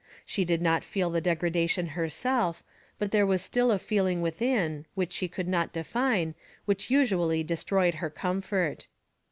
She 0.25 0.45
did 0.45 0.63
not 0.63 0.83
feel 0.83 1.11
the 1.11 1.21
degradation 1.21 1.89
herself, 1.89 2.63
but 2.97 3.11
there 3.11 3.23
was 3.27 3.43
still 3.43 3.69
a 3.69 3.77
feeling 3.77 4.23
within, 4.23 4.87
which 4.95 5.13
she 5.13 5.27
could 5.27 5.47
not 5.47 5.71
define, 5.71 6.33
which 6.65 6.89
usually 6.89 7.43
destroyed 7.43 7.93
her 8.01 8.09
comfort. 8.09 8.87